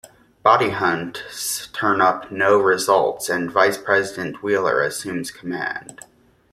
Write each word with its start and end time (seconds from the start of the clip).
Body 0.41 0.71
hunts 0.71 1.67
turn 1.73 2.01
up 2.01 2.31
no 2.31 2.57
results 2.57 3.29
and 3.29 3.51
Vice 3.51 3.77
President 3.77 4.41
Wheeler 4.41 4.81
assumes 4.81 5.29
command. 5.29 5.99